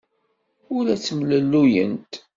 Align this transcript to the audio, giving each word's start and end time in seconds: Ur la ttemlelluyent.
Ur 0.73 0.81
la 0.85 0.95
ttemlelluyent. 0.97 2.13